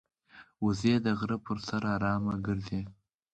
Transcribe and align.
وزې 0.63 0.95
د 1.05 1.07
غره 1.19 1.37
پر 1.45 1.57
سر 1.67 1.83
آرامه 1.95 2.35
ګرځي 2.45 2.81